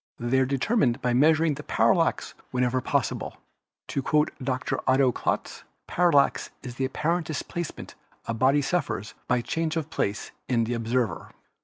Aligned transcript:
They 0.19 0.39
are 0.39 0.47
determined 0.47 0.99
by 1.03 1.13
measuring 1.13 1.53
the 1.53 1.61
parallax 1.63 2.33
wherever 2.49 2.81
pos 2.81 3.11
sible. 3.11 3.37
To 3.89 4.01
quote 4.01 4.31
Dr. 4.43 4.79
Otto 4.89 5.11
Klotz, 5.11 5.63
"Parallax 5.85 6.49
is 6.63 6.73
the 6.73 6.85
apparent 6.85 7.27
displacement 7.27 7.93
a 8.25 8.33
body 8.33 8.63
suffers 8.63 9.13
by 9.27 9.41
change 9.41 9.75
of 9.77 9.91
place 9.91 10.31
in 10.49 10.63
the 10.63 10.73
ob 10.73 10.87
server. 10.87 11.29